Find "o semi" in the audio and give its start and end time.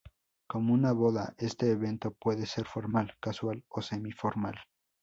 3.69-4.11